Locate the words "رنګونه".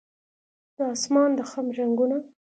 1.77-2.17